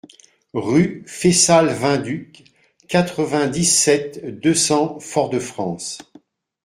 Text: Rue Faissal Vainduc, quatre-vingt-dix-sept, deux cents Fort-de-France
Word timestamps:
Rue 0.55 1.03
Faissal 1.05 1.67
Vainduc, 1.67 2.45
quatre-vingt-dix-sept, 2.87 4.25
deux 4.41 4.55
cents 4.55 4.99
Fort-de-France 4.99 5.99